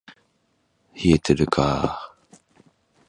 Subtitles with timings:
[0.95, 2.17] 冷えてるか～